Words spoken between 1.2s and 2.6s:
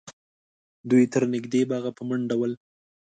نږدې باغه په منډه ول